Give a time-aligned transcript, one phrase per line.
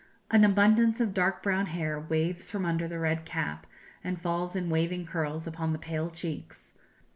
[0.31, 3.67] An abundance of dark brown hair waves from under the red cap,
[4.03, 6.73] and falls in waving curls upon the pale cheeks.